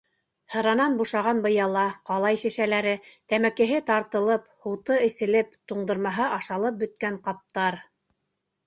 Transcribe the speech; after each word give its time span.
Һыранан 0.51 0.95
бушаған 1.01 1.41
быяла, 1.43 1.83
ҡалай 2.11 2.39
шешәләре, 2.45 2.95
тәмәкеһе 3.35 3.83
тартылып, 3.91 4.49
һуты 4.65 5.01
эселеп, 5.11 5.57
туңдырмаһы 5.73 6.29
ашалып 6.41 6.83
бөткән 6.85 7.23
ҡаптар... 7.31 7.81